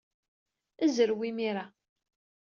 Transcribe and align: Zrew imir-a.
Zrew 0.93 1.19
imir-a. 1.29 1.65